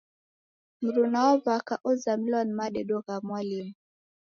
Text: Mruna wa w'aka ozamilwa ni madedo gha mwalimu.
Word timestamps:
Mruna 0.83 1.19
wa 1.25 1.35
w'aka 1.43 1.75
ozamilwa 1.89 2.41
ni 2.45 2.53
madedo 2.59 2.95
gha 3.05 3.15
mwalimu. 3.27 3.73